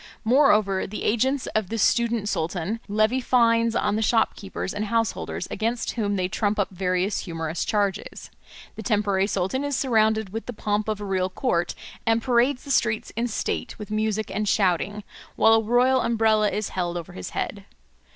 [0.23, 5.91] Moreover, the agents of the student sultan levy fines on the shopkeepers and householders, against
[5.91, 8.31] whom they trump up various humorous charges.
[8.75, 12.71] The temporary sultan is surrounded with the pomp of a real court, and parades the
[12.71, 15.03] streets in state with music and shouting,
[15.35, 17.65] while a royal umbrella is held over his head.